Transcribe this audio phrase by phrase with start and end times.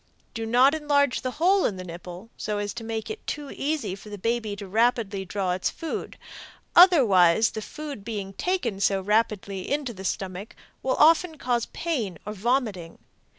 [0.33, 3.93] Do not enlarge the hole in the nipple, so as to make it too easy
[3.93, 6.17] for the baby to draw its food,
[6.75, 12.33] otherwise the food being taken so rapidly into the stomach will often cause pain or
[12.33, 12.97] vomiting.